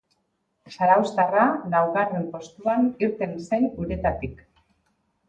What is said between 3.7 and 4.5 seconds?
uretatik.